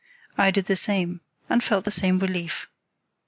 I 0.35 0.49
did 0.49 0.65
the 0.65 0.75
same, 0.75 1.21
and 1.47 1.63
felt 1.63 1.85
the 1.85 1.91
same 1.91 2.17
relief. 2.17 2.65